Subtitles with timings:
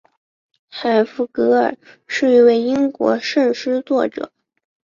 [0.67, 4.31] 海弗格尔是一位英国圣诗作者。